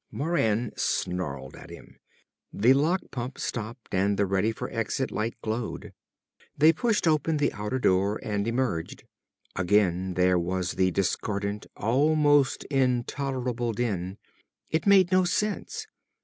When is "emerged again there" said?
8.47-10.39